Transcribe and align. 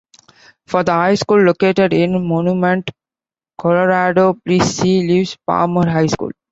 For 0.65 0.83
the 0.83 0.93
high 0.93 1.13
school 1.13 1.43
located 1.43 1.93
in 1.93 2.27
Monument, 2.27 2.89
Colorado, 3.55 4.33
please 4.33 4.65
see 4.73 5.07
Lewis-Palmer 5.07 5.87
High 5.87 6.07
School. 6.07 6.31